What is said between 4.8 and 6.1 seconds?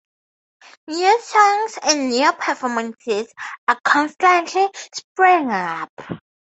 springing up.